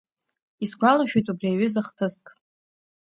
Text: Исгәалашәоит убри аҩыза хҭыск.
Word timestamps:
Исгәалашәоит 0.63 1.27
убри 1.31 1.47
аҩыза 1.53 1.81
хҭыск. 1.87 2.25